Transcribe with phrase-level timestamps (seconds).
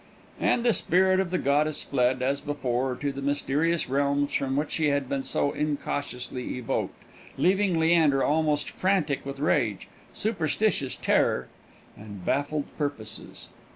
[0.39, 4.71] And the spirit of the goddess fled, as before, to the mysterious realms from which
[4.71, 6.95] she had been so incautiously evoked,
[7.37, 11.49] leaving Leander almost frantic with rage, superstitious terror,
[11.95, 13.49] and baffled purposes.